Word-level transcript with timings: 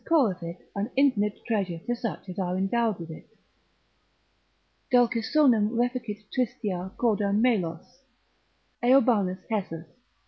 calleth 0.07 0.41
it 0.41 0.57
an 0.75 0.89
infinite 0.97 1.45
treasure 1.45 1.77
to 1.77 1.95
such 1.95 2.27
as 2.27 2.39
are 2.39 2.57
endowed 2.57 2.99
with 2.99 3.11
it: 3.11 3.27
Dulcisonum 4.91 5.69
reficit 5.79 6.25
tristia 6.35 6.89
corda 6.97 7.31
melos, 7.31 7.99
Eobanus 8.81 9.45
Hessus. 9.51 9.85